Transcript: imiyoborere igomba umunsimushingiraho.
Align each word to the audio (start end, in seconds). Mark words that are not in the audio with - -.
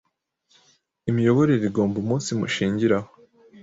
imiyoborere 1.09 1.63
igomba 1.67 1.95
umunsimushingiraho. 1.99 3.09